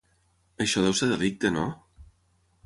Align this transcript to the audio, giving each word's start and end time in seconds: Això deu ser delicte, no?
Això 0.65 0.83
deu 0.85 0.95
ser 1.01 1.09
delicte, 1.11 1.53
no? 1.59 1.67